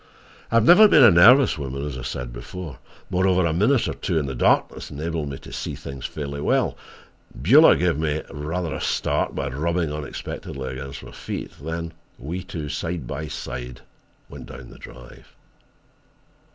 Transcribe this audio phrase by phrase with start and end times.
[0.49, 2.79] I have never been a nervous woman, as I said before.
[3.11, 6.75] Moreover, a minute or two in the darkness enabled me to see things fairly well.
[7.39, 12.67] Beulah gave me rather a start by rubbing unexpectedly against my feet; then we two,
[12.67, 13.81] side by side,
[14.27, 15.35] went down the drive.